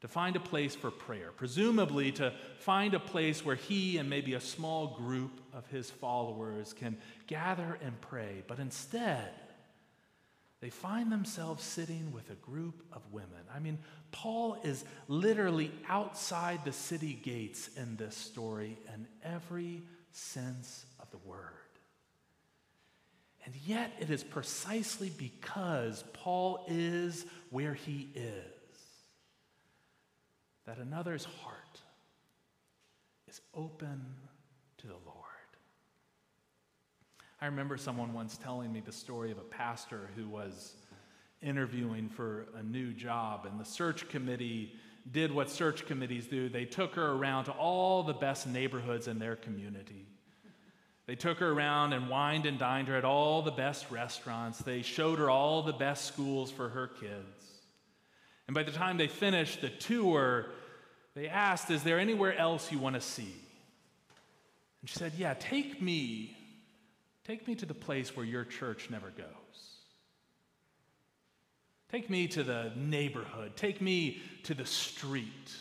to 0.00 0.06
find 0.06 0.36
a 0.36 0.40
place 0.40 0.76
for 0.76 0.92
prayer, 0.92 1.32
presumably 1.34 2.12
to 2.12 2.32
find 2.60 2.94
a 2.94 3.00
place 3.00 3.44
where 3.44 3.56
he 3.56 3.98
and 3.98 4.08
maybe 4.08 4.34
a 4.34 4.40
small 4.40 4.96
group 4.96 5.40
of 5.52 5.66
his 5.68 5.90
followers 5.90 6.72
can 6.72 6.96
gather 7.26 7.78
and 7.82 8.00
pray. 8.00 8.44
But 8.46 8.60
instead, 8.60 9.30
they 10.60 10.70
find 10.70 11.10
themselves 11.10 11.64
sitting 11.64 12.12
with 12.12 12.30
a 12.30 12.34
group 12.34 12.84
of 12.92 13.02
women. 13.10 13.42
I 13.52 13.58
mean, 13.58 13.78
Paul 14.12 14.56
is 14.62 14.84
literally 15.08 15.72
outside 15.88 16.64
the 16.64 16.72
city 16.72 17.18
gates 17.20 17.70
in 17.76 17.96
this 17.96 18.16
story 18.16 18.78
in 18.94 19.08
every 19.24 19.82
sense 20.12 20.86
of 21.00 21.10
the 21.10 21.18
word. 21.28 21.65
And 23.46 23.54
yet, 23.64 23.92
it 24.00 24.10
is 24.10 24.24
precisely 24.24 25.10
because 25.16 26.04
Paul 26.12 26.64
is 26.68 27.24
where 27.50 27.74
he 27.74 28.08
is 28.14 28.52
that 30.66 30.78
another's 30.78 31.24
heart 31.24 31.80
is 33.28 33.40
open 33.54 34.04
to 34.78 34.88
the 34.88 34.94
Lord. 35.06 35.16
I 37.40 37.46
remember 37.46 37.76
someone 37.76 38.12
once 38.12 38.36
telling 38.36 38.72
me 38.72 38.80
the 38.80 38.90
story 38.90 39.30
of 39.30 39.38
a 39.38 39.42
pastor 39.42 40.10
who 40.16 40.28
was 40.28 40.74
interviewing 41.40 42.08
for 42.08 42.46
a 42.56 42.62
new 42.64 42.92
job, 42.92 43.46
and 43.46 43.60
the 43.60 43.64
search 43.64 44.08
committee 44.08 44.72
did 45.12 45.30
what 45.30 45.48
search 45.48 45.86
committees 45.86 46.26
do. 46.26 46.48
They 46.48 46.64
took 46.64 46.96
her 46.96 47.12
around 47.12 47.44
to 47.44 47.52
all 47.52 48.02
the 48.02 48.14
best 48.14 48.48
neighborhoods 48.48 49.06
in 49.06 49.20
their 49.20 49.36
community. 49.36 50.06
They 51.06 51.14
took 51.14 51.38
her 51.38 51.52
around 51.52 51.92
and 51.92 52.08
wined 52.08 52.46
and 52.46 52.58
dined 52.58 52.88
her 52.88 52.96
at 52.96 53.04
all 53.04 53.42
the 53.42 53.52
best 53.52 53.90
restaurants. 53.90 54.58
They 54.58 54.82
showed 54.82 55.20
her 55.20 55.30
all 55.30 55.62
the 55.62 55.72
best 55.72 56.04
schools 56.04 56.50
for 56.50 56.68
her 56.68 56.88
kids. 56.88 57.46
And 58.48 58.54
by 58.54 58.64
the 58.64 58.72
time 58.72 58.96
they 58.96 59.08
finished 59.08 59.60
the 59.60 59.70
tour, 59.70 60.46
they 61.14 61.28
asked, 61.28 61.70
Is 61.70 61.84
there 61.84 62.00
anywhere 62.00 62.36
else 62.36 62.72
you 62.72 62.78
want 62.78 62.94
to 62.96 63.00
see? 63.00 63.34
And 64.80 64.90
she 64.90 64.98
said, 64.98 65.12
Yeah, 65.16 65.34
take 65.34 65.80
me. 65.80 66.36
Take 67.24 67.46
me 67.46 67.54
to 67.56 67.66
the 67.66 67.74
place 67.74 68.16
where 68.16 68.26
your 68.26 68.44
church 68.44 68.88
never 68.90 69.10
goes. 69.10 69.26
Take 71.90 72.10
me 72.10 72.26
to 72.28 72.42
the 72.42 72.72
neighborhood. 72.76 73.56
Take 73.56 73.80
me 73.80 74.20
to 74.44 74.54
the 74.54 74.66
street 74.66 75.52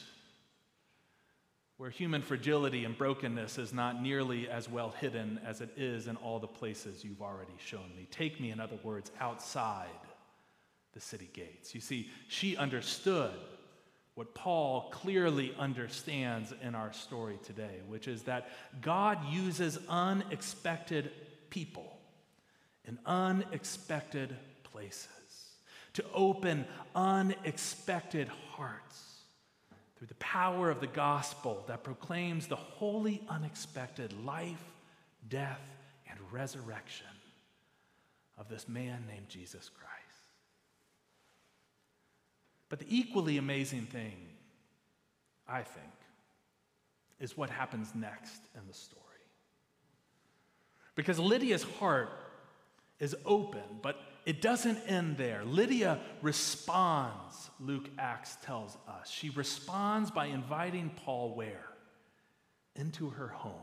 where 1.77 1.89
human 1.89 2.21
fragility 2.21 2.85
and 2.85 2.97
brokenness 2.97 3.57
is 3.57 3.73
not 3.73 4.01
nearly 4.01 4.47
as 4.47 4.69
well 4.69 4.91
hidden 4.99 5.39
as 5.45 5.59
it 5.59 5.69
is 5.75 6.07
in 6.07 6.15
all 6.17 6.39
the 6.39 6.47
places 6.47 7.03
you've 7.03 7.21
already 7.21 7.55
shown 7.57 7.93
me. 7.95 8.07
Take 8.11 8.39
me, 8.39 8.51
in 8.51 8.59
other 8.59 8.79
words, 8.81 9.11
outside 9.19 9.89
the 10.93 11.01
city 11.01 11.29
gates. 11.33 11.75
You 11.75 11.81
see, 11.81 12.09
she 12.29 12.55
understood 12.55 13.33
what 14.13 14.33
Paul 14.33 14.89
clearly 14.91 15.53
understands 15.59 16.53
in 16.61 16.73
our 16.73 16.93
story 16.93 17.37
today, 17.43 17.81
which 17.87 18.07
is 18.07 18.23
that 18.23 18.47
God 18.81 19.19
uses 19.29 19.77
unexpected 19.89 21.11
people 21.49 21.97
in 22.85 22.97
unexpected 23.05 24.33
places 24.63 25.09
to 25.93 26.05
open 26.13 26.65
unexpected 26.95 28.29
hearts 28.51 29.14
through 29.97 30.07
the 30.07 30.15
power 30.15 30.69
of 30.69 30.81
the 30.81 30.87
gospel 30.87 31.63
that 31.67 31.83
proclaims 31.83 32.47
the 32.47 32.55
wholly 32.55 33.21
unexpected 33.29 34.13
life, 34.25 34.63
death, 35.29 35.61
and 36.09 36.19
resurrection 36.31 37.07
of 38.37 38.49
this 38.49 38.67
man 38.67 39.03
named 39.07 39.29
Jesus 39.29 39.69
Christ. 39.69 39.95
But 42.67 42.79
the 42.79 42.87
equally 42.89 43.37
amazing 43.37 43.85
thing, 43.85 44.15
I 45.47 45.61
think, 45.61 45.85
is 47.19 47.37
what 47.37 47.49
happens 47.49 47.95
next 47.95 48.41
in 48.55 48.67
the 48.67 48.73
story. 48.73 49.01
Because 50.95 51.19
Lydia's 51.19 51.63
heart 51.63 52.09
is 52.99 53.15
open, 53.25 53.63
but 53.81 53.97
it 54.25 54.41
doesn't 54.41 54.79
end 54.87 55.17
there. 55.17 55.43
Lydia 55.45 55.99
responds, 56.21 57.49
Luke 57.59 57.89
Acts 57.99 58.37
tells 58.43 58.75
us. 58.87 59.09
She 59.09 59.29
responds 59.29 60.09
by 60.09 60.25
inviting 60.25 60.91
Paul 61.05 61.35
where? 61.35 61.69
Into 62.75 63.11
her 63.11 63.27
home. 63.27 63.53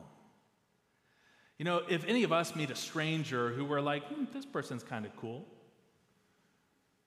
You 1.59 1.65
know, 1.65 1.83
if 1.89 2.05
any 2.07 2.23
of 2.23 2.33
us 2.33 2.57
meet 2.57 2.71
a 2.71 2.77
stranger 2.77 3.51
who 3.51 3.65
we're 3.65 3.81
like, 3.81 4.05
hmm, 4.07 4.25
this 4.33 4.47
person's 4.47 4.83
kind 4.83 5.05
of 5.05 5.15
cool, 5.17 5.45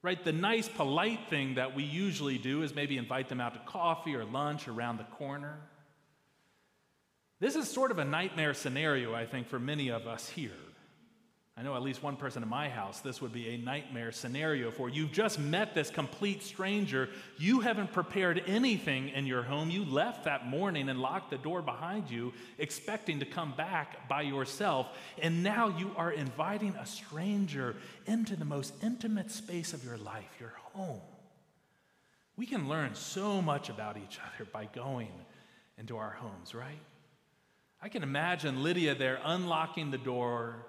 right? 0.01 0.23
The 0.23 0.33
nice, 0.33 0.69
polite 0.69 1.19
thing 1.29 1.55
that 1.55 1.75
we 1.75 1.83
usually 1.83 2.37
do 2.37 2.61
is 2.61 2.75
maybe 2.75 2.97
invite 2.97 3.27
them 3.27 3.41
out 3.41 3.53
to 3.53 3.59
coffee 3.61 4.15
or 4.15 4.23
lunch 4.23 4.67
around 4.67 4.97
the 4.97 5.03
corner. 5.05 5.57
This 7.39 7.55
is 7.55 7.69
sort 7.69 7.91
of 7.91 7.99
a 7.99 8.05
nightmare 8.05 8.53
scenario, 8.53 9.13
I 9.15 9.25
think, 9.25 9.47
for 9.47 9.59
many 9.59 9.89
of 9.89 10.07
us 10.07 10.29
here. 10.29 10.51
I 11.57 11.61
know 11.61 11.73
at 11.73 11.83
least 11.83 12.03
one 12.03 12.17
person 12.17 12.43
in 12.43 12.49
my 12.49 12.67
house, 12.67 12.99
this 12.99 13.21
would 13.21 13.31
be 13.31 13.47
a 13.51 13.57
nightmare 13.57 14.11
scenario 14.11 14.71
for. 14.71 14.89
You've 14.89 15.13
just 15.13 15.39
met 15.39 15.73
this 15.73 15.89
complete 15.89 16.43
stranger. 16.43 17.07
You 17.37 17.61
haven't 17.61 17.93
prepared 17.93 18.43
anything 18.45 19.07
in 19.07 19.25
your 19.25 19.41
home. 19.41 19.69
You 19.69 19.85
left 19.85 20.25
that 20.25 20.47
morning 20.47 20.89
and 20.89 20.99
locked 20.99 21.29
the 21.29 21.37
door 21.37 21.61
behind 21.61 22.11
you, 22.11 22.33
expecting 22.57 23.19
to 23.21 23.25
come 23.25 23.53
back 23.55 24.09
by 24.09 24.23
yourself. 24.23 24.87
And 25.21 25.43
now 25.43 25.69
you 25.69 25.91
are 25.95 26.11
inviting 26.11 26.75
a 26.75 26.85
stranger 26.85 27.77
into 28.05 28.35
the 28.35 28.43
most 28.43 28.73
intimate 28.83 29.31
space 29.31 29.71
of 29.71 29.85
your 29.85 29.97
life, 29.97 30.35
your 30.41 30.53
home. 30.73 30.99
We 32.35 32.47
can 32.47 32.67
learn 32.67 32.95
so 32.95 33.41
much 33.41 33.69
about 33.69 33.95
each 33.95 34.19
other 34.19 34.43
by 34.51 34.65
going 34.65 35.13
into 35.77 35.95
our 35.95 36.11
homes, 36.11 36.53
right? 36.53 36.81
I 37.81 37.87
can 37.87 38.03
imagine 38.03 38.61
Lydia 38.61 38.93
there 38.93 39.21
unlocking 39.23 39.91
the 39.91 39.97
door 39.97 40.65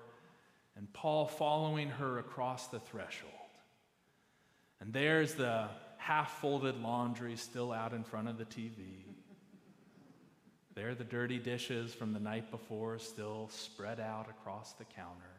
and 0.76 0.92
Paul 0.92 1.26
following 1.26 1.88
her 1.88 2.18
across 2.18 2.68
the 2.68 2.80
threshold. 2.80 3.32
And 4.80 4.92
there's 4.92 5.34
the 5.34 5.68
half 5.96 6.40
folded 6.40 6.80
laundry 6.80 7.36
still 7.36 7.72
out 7.72 7.92
in 7.92 8.04
front 8.04 8.28
of 8.28 8.38
the 8.38 8.44
TV. 8.44 9.04
There 10.74 10.94
the 10.94 11.04
dirty 11.04 11.38
dishes 11.38 11.94
from 11.94 12.12
the 12.12 12.20
night 12.20 12.50
before 12.50 12.98
still 12.98 13.48
spread 13.50 13.98
out 13.98 14.28
across 14.28 14.74
the 14.74 14.84
counter. 14.84 15.32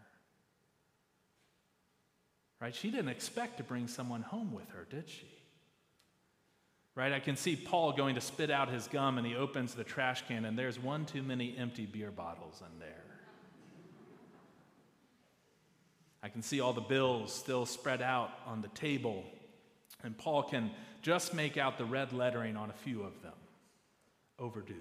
Right? 2.60 2.74
She 2.74 2.90
didn't 2.90 3.10
expect 3.10 3.58
to 3.58 3.64
bring 3.64 3.88
someone 3.88 4.24
home 4.24 4.52
with 4.52 4.68
her, 4.72 4.88
did 4.90 5.08
she? 5.08 5.28
Right? 6.96 7.14
I 7.14 7.20
can 7.20 7.38
see 7.38 7.56
Paul 7.56 7.92
going 7.92 8.16
to 8.16 8.22
spit 8.22 8.50
out 8.50 8.70
his 8.70 8.88
gum 8.88 9.20
and 9.20 9.28
he 9.28 9.36
opens 9.36 9.76
the 9.76 9.84
trash 9.84 10.24
can 10.28 10.44
and 10.46 10.58
there's 10.58 10.80
one 10.80 11.06
too 11.06 11.22
many 11.22 11.56
empty 11.56 11.86
beer 11.86 12.10
bottles 12.10 12.62
in 12.62 12.80
there. 12.80 13.17
I 16.28 16.30
can 16.30 16.42
see 16.42 16.60
all 16.60 16.74
the 16.74 16.82
bills 16.82 17.34
still 17.34 17.66
spread 17.66 18.02
out 18.02 18.32
on 18.46 18.62
the 18.62 18.68
table, 18.68 19.24
and 20.04 20.18
Paul 20.18 20.44
can 20.44 20.72
just 21.02 21.34
make 21.34 21.56
out 21.56 21.78
the 21.78 21.86
red 21.86 22.12
lettering 22.12 22.58
on 22.58 22.70
a 22.70 22.74
few 22.74 23.04
of 23.04 23.22
them 23.22 23.32
overdue. 24.38 24.74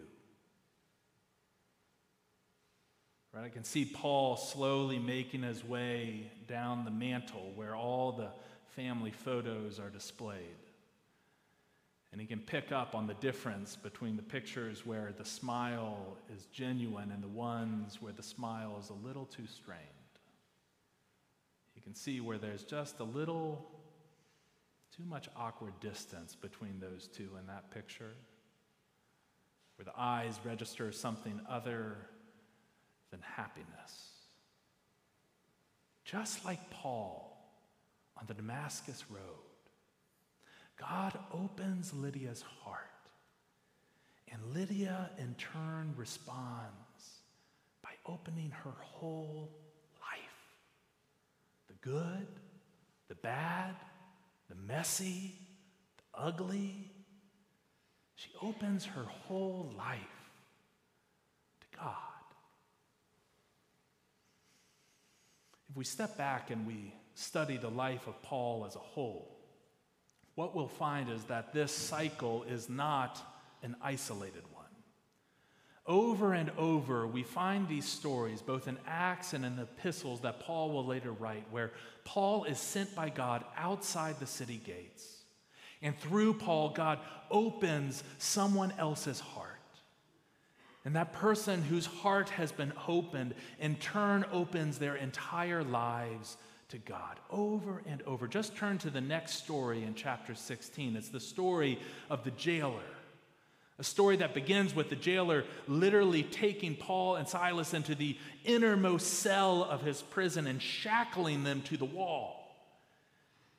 Right? 3.33 3.45
I 3.45 3.49
can 3.49 3.63
see 3.63 3.85
Paul 3.85 4.37
slowly 4.37 4.99
making 4.99 5.45
his 5.45 5.65
way 5.65 6.33
down 6.49 6.85
the 6.85 6.91
mantle 6.91 7.53
where 7.55 7.77
all 7.77 8.11
the 8.11 8.31
family 8.71 9.13
photos 9.13 9.79
are 9.79 9.89
displayed. 9.89 10.41
And 12.11 12.21
he 12.21 12.27
can 12.27 12.41
pick 12.41 12.73
up 12.73 12.97
on 12.97 13.07
the 13.07 13.15
difference 13.15 13.77
between 13.77 14.17
the 14.17 14.23
pictures 14.25 14.85
where 14.85 15.15
the 15.17 15.25
smile 15.25 16.17
is 16.35 16.47
genuine 16.47 17.13
and 17.13 17.23
the 17.23 17.29
ones 17.29 18.03
where 18.03 18.13
the 18.13 18.25
smile 18.25 18.77
is 18.83 18.91
a 18.91 19.07
little 19.07 19.27
too 19.27 19.47
strained 19.47 19.96
see 21.97 22.21
where 22.21 22.39
there's 22.39 22.65
just 22.65 23.01
a 23.01 23.05
little 23.05 23.67
too 24.97 25.05
much 25.05 25.29
awkward 25.37 25.79
distance 25.81 26.35
between 26.35 26.79
those 26.79 27.09
two 27.09 27.31
in 27.41 27.47
that 27.47 27.71
picture, 27.71 28.15
where 29.77 29.85
the 29.85 29.99
eyes 29.99 30.39
register 30.45 30.93
something 30.93 31.41
other 31.49 31.97
than 33.11 33.21
happiness. 33.21 34.13
Just 36.05 36.45
like 36.45 36.71
Paul 36.71 37.33
on 38.17 38.25
the 38.27 38.35
Damascus 38.35 39.05
Road, 39.11 39.21
God 40.79 41.19
opens 41.33 41.93
Lydia's 41.93 42.43
heart, 42.63 42.81
and 44.31 44.55
Lydia 44.55 45.11
in 45.19 45.35
turn 45.35 45.95
responds 45.97 47.21
by 47.83 47.91
opening 48.07 48.51
her 48.51 48.75
whole 48.81 49.51
good, 51.83 52.27
the 53.09 53.15
bad, 53.15 53.75
the 54.49 54.55
messy, 54.55 55.35
the 55.99 56.21
ugly. 56.21 56.91
She 58.15 58.31
opens 58.43 58.85
her 58.85 59.05
whole 59.05 59.73
life 59.77 60.01
to 61.61 61.79
God. 61.79 61.93
If 65.71 65.77
we 65.77 65.85
step 65.85 66.17
back 66.17 66.51
and 66.51 66.67
we 66.67 66.95
study 67.15 67.57
the 67.57 67.71
life 67.71 68.07
of 68.07 68.21
Paul 68.23 68.65
as 68.67 68.77
a 68.77 68.81
whole, 68.81 69.37
what 70.35 70.55
we'll 70.55 70.69
find 70.69 71.11
is 71.11 71.25
that 71.25 71.53
this 71.53 71.73
cycle 71.73 72.45
is 72.45 72.69
not 72.69 73.21
an 73.63 73.77
isolated 73.83 74.43
one. 74.53 74.56
Over 75.87 76.33
and 76.33 76.51
over, 76.59 77.07
we 77.07 77.23
find 77.23 77.69
these 77.69 77.85
stories, 77.85 78.43
both 78.43 78.67
in 78.67 78.77
Acts 78.89 79.35
and 79.35 79.45
in 79.45 79.55
the 79.55 79.63
epistles 79.63 80.23
that 80.23 80.41
Paul 80.41 80.73
will 80.73 80.85
later 80.85 81.13
write, 81.13 81.45
where 81.53 81.73
Paul 82.05 82.45
is 82.45 82.59
sent 82.59 82.95
by 82.97 83.09
God 83.09 83.45
outside 83.57 84.19
the 84.19 84.27
city 84.27 84.61
gates. 84.65 85.23
And 85.83 85.97
through 85.97 86.35
Paul, 86.35 86.71
God 86.71 86.99
opens 87.31 88.03
someone 88.19 88.73
else's 88.79 89.21
heart. 89.21 89.53
And 90.85 90.97
that 90.97 91.13
person 91.13 91.63
whose 91.63 91.87
heart 91.87 92.31
has 92.31 92.51
been 92.51 92.73
opened, 92.89 93.35
in 93.61 93.77
turn, 93.77 94.25
opens 94.33 94.79
their 94.79 94.97
entire 94.97 95.63
lives 95.63 96.37
to 96.71 96.79
God 96.79 97.21
over 97.31 97.83
and 97.87 98.03
over. 98.03 98.27
Just 98.27 98.57
turn 98.57 98.79
to 98.79 98.91
the 98.91 99.01
next 99.01 99.35
story 99.35 99.85
in 99.85 99.95
chapter 99.95 100.35
16. 100.35 100.97
It's 100.97 101.11
the 101.11 101.21
story 101.21 101.79
of 102.11 102.25
the 102.25 102.33
jailer 102.33 102.83
a 103.79 103.85
story 103.85 104.17
that 104.17 104.33
begins 104.33 104.75
with 104.75 104.89
the 104.89 104.97
jailer 104.97 105.45
literally 105.69 106.23
taking 106.23 106.77
Paul 106.77 107.17
and 107.17 107.29
Silas 107.29 107.75
into 107.75 107.95
the 107.95 108.17
innermost 108.45 109.07
cell 109.07 109.65
of 109.65 109.83
his 109.83 110.01
prison 110.01 110.47
and 110.47 110.63
shackling 110.63 111.45
them 111.45 111.61
to 111.63 111.77
the 111.77 111.85
wall. 111.85 112.43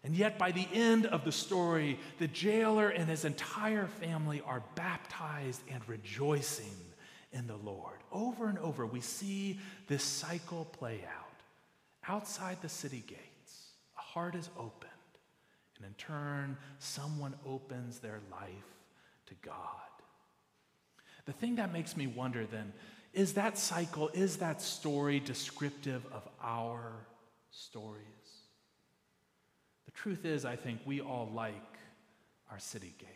And 0.03 0.15
yet, 0.15 0.39
by 0.39 0.51
the 0.51 0.67
end 0.73 1.05
of 1.05 1.25
the 1.25 1.31
story, 1.31 1.99
the 2.17 2.27
jailer 2.27 2.89
and 2.89 3.09
his 3.09 3.25
entire 3.25 3.87
family 3.87 4.41
are 4.45 4.63
baptized 4.75 5.61
and 5.69 5.87
rejoicing 5.87 6.75
in 7.33 7.45
the 7.45 7.57
Lord. 7.57 7.97
Over 8.11 8.47
and 8.47 8.57
over, 8.59 8.85
we 8.85 9.01
see 9.01 9.59
this 9.87 10.03
cycle 10.03 10.65
play 10.65 11.03
out. 11.07 11.23
Outside 12.07 12.61
the 12.61 12.69
city 12.69 13.03
gates, 13.05 13.71
a 13.97 14.01
heart 14.01 14.33
is 14.33 14.49
opened, 14.57 14.91
and 15.75 15.85
in 15.85 15.93
turn, 15.95 16.57
someone 16.79 17.35
opens 17.45 17.99
their 17.99 18.21
life 18.31 18.49
to 19.25 19.33
God. 19.41 19.86
The 21.27 21.33
thing 21.33 21.57
that 21.57 21.71
makes 21.71 21.95
me 21.95 22.07
wonder 22.07 22.45
then 22.45 22.73
is 23.13 23.33
that 23.33 23.57
cycle, 23.57 24.09
is 24.09 24.37
that 24.37 24.61
story 24.61 25.19
descriptive 25.19 26.05
of 26.11 26.27
our 26.41 26.93
stories? 27.51 28.03
The 29.85 29.91
truth 29.91 30.25
is, 30.25 30.45
I 30.45 30.55
think 30.55 30.79
we 30.85 31.01
all 31.01 31.29
like 31.33 31.53
our 32.49 32.59
city 32.59 32.93
gates. 32.97 33.11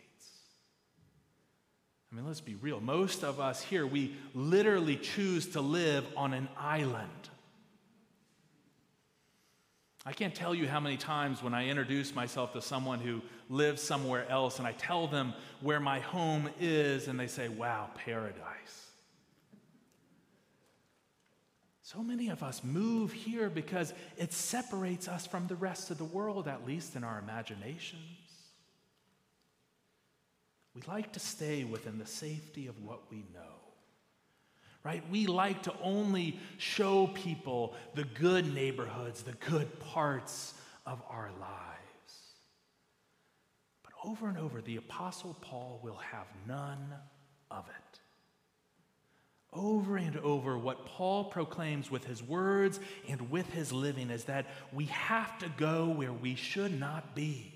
I 2.10 2.16
mean, 2.16 2.26
let's 2.26 2.40
be 2.40 2.56
real. 2.56 2.80
Most 2.80 3.24
of 3.24 3.40
us 3.40 3.62
here, 3.62 3.86
we 3.86 4.14
literally 4.34 4.96
choose 4.96 5.46
to 5.48 5.62
live 5.62 6.04
on 6.14 6.34
an 6.34 6.48
island. 6.58 7.08
I 10.04 10.12
can't 10.12 10.34
tell 10.34 10.54
you 10.54 10.68
how 10.68 10.80
many 10.80 10.96
times 10.96 11.42
when 11.42 11.54
I 11.54 11.68
introduce 11.68 12.14
myself 12.14 12.52
to 12.54 12.60
someone 12.60 12.98
who 12.98 13.22
lives 13.52 13.82
somewhere 13.82 14.28
else 14.28 14.58
and 14.58 14.66
I 14.66 14.72
tell 14.72 15.06
them 15.06 15.34
where 15.60 15.78
my 15.78 16.00
home 16.00 16.48
is, 16.58 17.06
and 17.06 17.20
they 17.20 17.26
say, 17.26 17.48
wow, 17.48 17.90
paradise. 17.94 18.88
So 21.82 22.02
many 22.02 22.30
of 22.30 22.42
us 22.42 22.64
move 22.64 23.12
here 23.12 23.50
because 23.50 23.92
it 24.16 24.32
separates 24.32 25.06
us 25.08 25.26
from 25.26 25.46
the 25.46 25.54
rest 25.54 25.90
of 25.90 25.98
the 25.98 26.04
world, 26.04 26.48
at 26.48 26.66
least 26.66 26.96
in 26.96 27.04
our 27.04 27.18
imaginations. 27.18 28.00
We 30.74 30.82
like 30.88 31.12
to 31.12 31.20
stay 31.20 31.64
within 31.64 31.98
the 31.98 32.06
safety 32.06 32.66
of 32.66 32.82
what 32.82 33.02
we 33.10 33.18
know 33.34 33.62
right? 34.84 35.02
We 35.10 35.26
like 35.26 35.62
to 35.64 35.74
only 35.82 36.40
show 36.58 37.06
people 37.06 37.74
the 37.94 38.04
good 38.04 38.52
neighborhoods, 38.52 39.22
the 39.22 39.32
good 39.32 39.78
parts 39.78 40.54
of 40.86 41.00
our 41.08 41.30
lives. 41.40 41.71
Over 44.04 44.28
and 44.28 44.38
over, 44.38 44.60
the 44.60 44.76
Apostle 44.76 45.36
Paul 45.40 45.80
will 45.82 45.96
have 45.96 46.26
none 46.46 46.94
of 47.50 47.66
it. 47.68 48.00
over 49.52 49.98
and 49.98 50.16
over, 50.16 50.56
what 50.56 50.86
Paul 50.86 51.24
proclaims 51.24 51.90
with 51.90 52.06
his 52.06 52.22
words 52.22 52.80
and 53.06 53.30
with 53.30 53.50
his 53.52 53.70
living 53.70 54.08
is 54.08 54.24
that 54.24 54.46
we 54.72 54.86
have 54.86 55.38
to 55.40 55.48
go 55.58 55.90
where 55.90 56.12
we 56.12 56.34
should 56.34 56.80
not 56.80 57.14
be. 57.14 57.52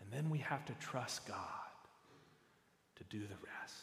And 0.00 0.12
then 0.12 0.30
we 0.30 0.38
have 0.38 0.64
to 0.66 0.74
trust 0.74 1.26
God 1.26 1.36
to 2.96 3.04
do 3.04 3.18
the 3.18 3.34
rest. 3.44 3.74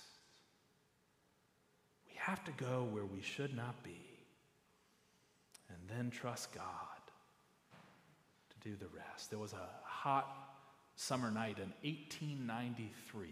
We 2.08 2.14
have 2.16 2.42
to 2.46 2.52
go 2.52 2.88
where 2.90 3.06
we 3.06 3.22
should 3.22 3.54
not 3.54 3.84
be 3.84 4.00
and 5.68 5.78
then 5.90 6.10
trust 6.10 6.54
God 6.54 6.66
to 8.50 8.70
do 8.70 8.78
the 8.78 8.88
rest. 8.96 9.30
There 9.30 9.40
was 9.40 9.54
a 9.54 9.70
hot 9.84 10.49
summer 11.00 11.32
night 11.32 11.58
in 11.60 11.72
1893 11.90 13.30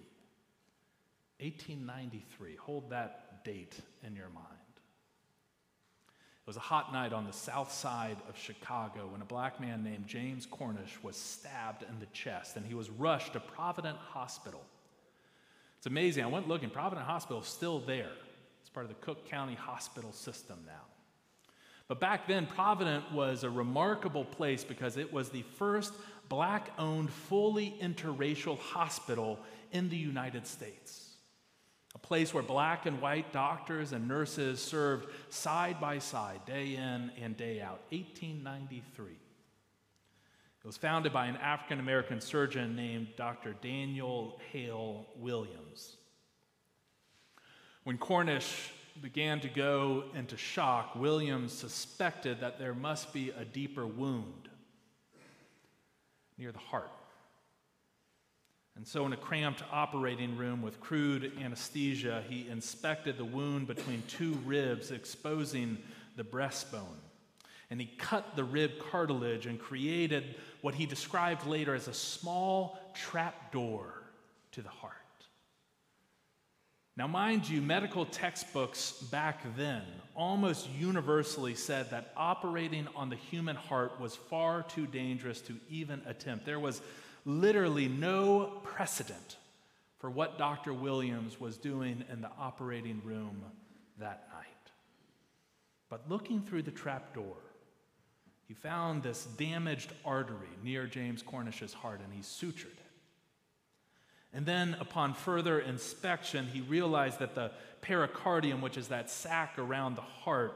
1893. 1.39 2.55
Hold 2.55 2.89
that 2.89 3.43
date 3.43 3.75
in 4.05 4.15
your 4.15 4.29
mind. 4.29 4.47
It 6.07 6.47
was 6.47 6.55
a 6.55 6.61
hot 6.61 6.93
night 6.93 7.11
on 7.11 7.25
the 7.25 7.33
south 7.33 7.71
side 7.71 8.15
of 8.29 8.37
Chicago 8.37 9.09
when 9.11 9.21
a 9.21 9.25
black 9.25 9.59
man 9.59 9.83
named 9.83 10.07
James 10.07 10.45
Cornish 10.45 10.97
was 11.03 11.17
stabbed 11.17 11.83
in 11.83 11.99
the 11.99 12.05
chest 12.07 12.55
and 12.55 12.65
he 12.65 12.73
was 12.73 12.89
rushed 12.89 13.33
to 13.33 13.41
Provident 13.41 13.97
Hospital. 13.97 14.63
It's 15.77 15.87
amazing. 15.87 16.23
I 16.23 16.27
went 16.27 16.47
looking. 16.47 16.69
Provident 16.69 17.05
Hospital 17.05 17.41
is 17.41 17.47
still 17.47 17.79
there. 17.81 18.13
It's 18.61 18.69
part 18.69 18.85
of 18.85 18.89
the 18.89 19.05
Cook 19.05 19.29
County 19.29 19.55
Hospital 19.55 20.13
system 20.13 20.57
now. 20.65 20.85
But 21.87 21.99
back 22.01 22.27
then, 22.27 22.47
Provident 22.47 23.13
was 23.13 23.43
a 23.43 23.49
remarkable 23.49 24.25
place 24.25 24.63
because 24.63 24.97
it 24.97 25.13
was 25.13 25.29
the 25.29 25.43
first 25.57 25.93
black 26.29 26.71
owned, 26.77 27.09
fully 27.09 27.75
interracial 27.81 28.57
hospital 28.59 29.39
in 29.71 29.89
the 29.89 29.97
United 29.97 30.47
States 30.47 31.07
a 31.97 32.07
place 32.07 32.31
where 32.31 32.43
black 32.43 32.85
and 32.85 33.01
white 33.01 33.33
doctors 33.33 33.91
and 33.91 34.07
nurses 34.07 34.61
served 34.61 35.07
side 35.29 35.81
by 35.81 35.97
side, 35.97 36.45
day 36.45 36.75
in 36.75 37.11
and 37.19 37.35
day 37.35 37.59
out. 37.59 37.81
1893. 37.89 39.05
It 39.07 39.17
was 40.63 40.77
founded 40.77 41.11
by 41.11 41.25
an 41.25 41.37
African 41.37 41.79
American 41.79 42.21
surgeon 42.21 42.75
named 42.75 43.07
Dr. 43.17 43.55
Daniel 43.63 44.39
Hale 44.51 45.07
Williams. 45.15 45.95
When 47.83 47.97
Cornish 47.97 48.71
began 49.01 49.39
to 49.39 49.47
go 49.47 50.03
into 50.13 50.37
shock, 50.37 50.95
Williams 50.95 51.51
suspected 51.51 52.41
that 52.41 52.59
there 52.59 52.75
must 52.75 53.11
be 53.11 53.31
a 53.31 53.43
deeper 53.43 53.87
wound 53.87 54.49
near 56.37 56.51
the 56.51 56.59
heart. 56.59 56.91
And 58.75 58.87
so, 58.87 59.07
in 59.07 59.13
a 59.13 59.17
cramped 59.17 59.63
operating 59.71 60.37
room 60.37 60.61
with 60.61 60.79
crude 60.79 61.31
anesthesia, 61.41 62.23
he 62.29 62.47
inspected 62.47 63.17
the 63.17 63.25
wound 63.25 63.65
between 63.65 64.03
two 64.07 64.33
ribs, 64.45 64.91
exposing 64.91 65.79
the 66.15 66.23
breastbone. 66.23 67.01
And 67.71 67.81
he 67.81 67.87
cut 67.97 68.35
the 68.35 68.43
rib 68.43 68.71
cartilage 68.91 69.47
and 69.47 69.59
created 69.59 70.35
what 70.61 70.75
he 70.75 70.85
described 70.85 71.47
later 71.47 71.73
as 71.73 71.87
a 71.87 71.93
small 71.93 72.79
trap 72.93 73.51
door 73.51 74.03
to 74.51 74.61
the 74.61 74.69
heart. 74.69 74.93
Now, 76.97 77.05
mind 77.05 77.47
you, 77.47 77.61
medical 77.61 78.07
textbooks 78.07 78.91
back 79.11 79.55
then 79.55 79.83
almost 80.15 80.67
universally 80.71 81.53
said 81.53 81.91
that 81.91 82.11
operating 82.17 82.87
on 82.95 83.11
the 83.11 83.15
human 83.15 83.55
heart 83.55 84.01
was 84.01 84.15
far 84.15 84.63
too 84.63 84.87
dangerous 84.87 85.39
to 85.41 85.55
even 85.69 86.01
attempt. 86.07 86.43
There 86.43 86.59
was 86.59 86.81
literally 87.23 87.87
no 87.87 88.61
precedent 88.63 89.37
for 89.99 90.09
what 90.09 90.39
Dr. 90.39 90.73
Williams 90.73 91.39
was 91.39 91.57
doing 91.57 92.03
in 92.11 92.21
the 92.21 92.31
operating 92.39 92.99
room 93.03 93.43
that 93.99 94.27
night. 94.33 94.45
But 95.91 96.09
looking 96.09 96.41
through 96.41 96.63
the 96.63 96.71
trap 96.71 97.13
door, 97.13 97.37
he 98.47 98.55
found 98.55 99.03
this 99.03 99.25
damaged 99.37 99.93
artery 100.03 100.49
near 100.63 100.87
James 100.87 101.21
Cornish's 101.21 101.73
heart 101.73 102.01
and 102.03 102.11
he 102.11 102.21
sutured 102.21 102.65
it. 102.65 102.86
And 104.37 104.45
then, 104.45 104.77
upon 104.79 105.15
further 105.15 105.59
inspection, 105.59 106.45
he 106.45 106.61
realized 106.61 107.17
that 107.17 107.33
the 107.33 107.49
pericardium, 107.81 108.61
which 108.61 108.77
is 108.77 108.89
that 108.89 109.09
sac 109.09 109.57
around 109.57 109.95
the 109.95 110.01
heart, 110.01 110.53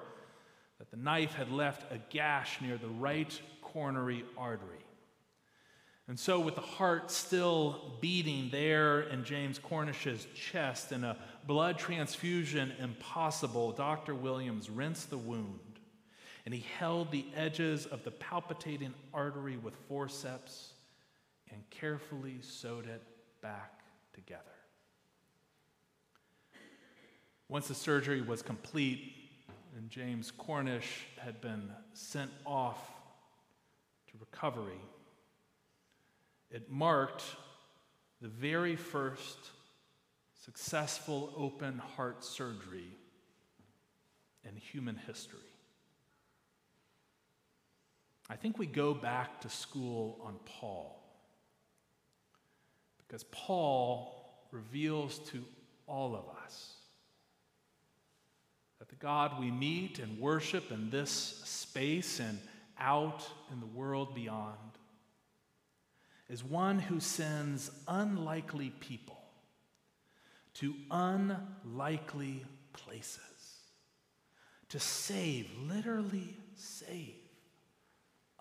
that 0.77 0.91
the 0.91 0.97
knife 0.97 1.33
had 1.33 1.51
left 1.51 1.91
a 1.91 1.97
gash 2.11 2.61
near 2.61 2.77
the 2.77 2.87
right 2.87 3.41
coronary 3.63 4.23
artery. 4.37 4.85
And 6.07 6.19
so, 6.19 6.39
with 6.39 6.53
the 6.53 6.61
heart 6.61 7.09
still 7.09 7.97
beating 8.01 8.49
there 8.51 9.01
in 9.01 9.23
James 9.23 9.57
Cornish's 9.57 10.27
chest 10.35 10.91
and 10.91 11.03
a 11.03 11.17
blood 11.47 11.79
transfusion 11.79 12.73
impossible, 12.77 13.71
Dr. 13.71 14.13
Williams 14.13 14.69
rinsed 14.69 15.09
the 15.09 15.17
wound 15.17 15.79
and 16.45 16.53
he 16.53 16.63
held 16.77 17.09
the 17.09 17.25
edges 17.35 17.87
of 17.87 18.03
the 18.03 18.11
palpitating 18.11 18.93
artery 19.11 19.57
with 19.57 19.73
forceps 19.87 20.73
and 21.51 21.67
carefully 21.71 22.37
sewed 22.41 22.85
it 22.85 23.01
back 23.41 23.81
together. 24.13 24.41
Once 27.49 27.67
the 27.67 27.75
surgery 27.75 28.21
was 28.21 28.41
complete 28.41 29.13
and 29.75 29.89
James 29.89 30.31
Cornish 30.31 31.05
had 31.17 31.41
been 31.41 31.71
sent 31.93 32.31
off 32.45 32.77
to 34.07 34.17
recovery, 34.19 34.81
it 36.49 36.71
marked 36.71 37.23
the 38.21 38.27
very 38.27 38.75
first 38.75 39.37
successful 40.45 41.33
open 41.35 41.77
heart 41.77 42.23
surgery 42.23 42.91
in 44.43 44.55
human 44.55 44.95
history. 45.07 45.39
I 48.29 48.35
think 48.35 48.57
we 48.57 48.65
go 48.65 48.93
back 48.93 49.41
to 49.41 49.49
school 49.49 50.19
on 50.23 50.35
Paul 50.45 51.00
because 53.11 53.25
Paul 53.25 54.09
reveals 54.51 55.19
to 55.31 55.43
all 55.85 56.15
of 56.15 56.23
us 56.45 56.75
that 58.79 58.87
the 58.87 58.95
God 58.95 59.37
we 59.37 59.51
meet 59.51 59.99
and 59.99 60.17
worship 60.17 60.71
in 60.71 60.89
this 60.89 61.11
space 61.11 62.21
and 62.21 62.39
out 62.79 63.27
in 63.51 63.59
the 63.59 63.65
world 63.65 64.15
beyond 64.15 64.55
is 66.29 66.41
one 66.41 66.79
who 66.79 67.01
sends 67.01 67.69
unlikely 67.85 68.69
people 68.79 69.21
to 70.53 70.73
unlikely 70.89 72.45
places 72.71 73.19
to 74.69 74.79
save, 74.79 75.49
literally 75.67 76.37
save, 76.55 77.15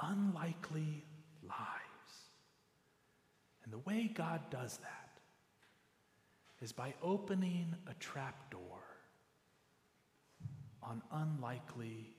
unlikely 0.01 1.03
lives. 1.43 1.80
And 3.71 3.81
the 3.81 3.89
way 3.89 4.11
God 4.13 4.41
does 4.51 4.79
that 4.79 5.21
is 6.61 6.73
by 6.73 6.93
opening 7.05 7.73
a 7.89 7.95
trap 7.95 8.51
door 8.51 8.81
on 10.83 11.01
unlikely 11.13 12.17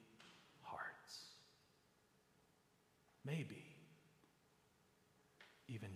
hearts. 0.61 1.35
Maybe 3.25 3.65
even 5.67 5.93